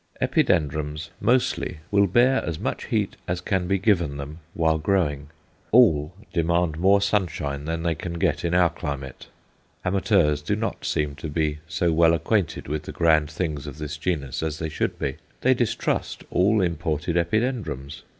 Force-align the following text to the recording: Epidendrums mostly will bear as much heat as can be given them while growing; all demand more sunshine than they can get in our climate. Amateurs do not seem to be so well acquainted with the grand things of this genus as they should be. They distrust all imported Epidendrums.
Epidendrums 0.19 1.11
mostly 1.19 1.77
will 1.91 2.07
bear 2.07 2.43
as 2.43 2.57
much 2.57 2.85
heat 2.85 3.15
as 3.27 3.39
can 3.39 3.67
be 3.67 3.77
given 3.77 4.17
them 4.17 4.39
while 4.55 4.79
growing; 4.79 5.27
all 5.71 6.11
demand 6.33 6.79
more 6.79 6.99
sunshine 6.99 7.65
than 7.65 7.83
they 7.83 7.93
can 7.93 8.13
get 8.13 8.43
in 8.43 8.55
our 8.55 8.71
climate. 8.71 9.27
Amateurs 9.85 10.41
do 10.41 10.55
not 10.55 10.85
seem 10.85 11.13
to 11.17 11.27
be 11.29 11.59
so 11.67 11.93
well 11.93 12.15
acquainted 12.15 12.67
with 12.67 12.81
the 12.81 12.91
grand 12.91 13.29
things 13.29 13.67
of 13.67 13.77
this 13.77 13.95
genus 13.95 14.41
as 14.41 14.57
they 14.57 14.69
should 14.69 14.97
be. 14.97 15.17
They 15.41 15.53
distrust 15.53 16.23
all 16.31 16.61
imported 16.63 17.15
Epidendrums. 17.15 18.01